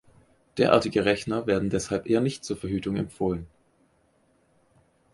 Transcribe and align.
Derartige 0.57 1.05
Rechner 1.05 1.45
werden 1.45 1.69
deshalb 1.69 2.07
eher 2.09 2.21
nicht 2.21 2.43
zur 2.43 2.57
Verhütung 2.57 2.95
empfohlen. 2.95 3.45